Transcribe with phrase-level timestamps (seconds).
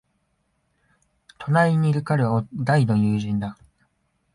[1.37, 3.55] 隣にいる彼は大の友人だ。